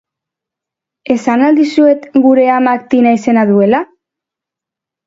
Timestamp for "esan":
1.17-1.43